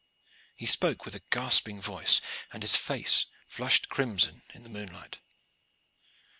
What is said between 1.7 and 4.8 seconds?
voice, and his face flushed crimson in the